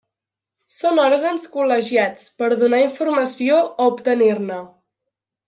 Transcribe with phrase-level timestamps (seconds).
[0.75, 4.61] Són òrgans col·legiats per a donar informació o obtenir-ne.